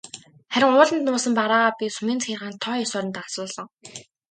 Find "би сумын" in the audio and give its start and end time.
1.79-2.19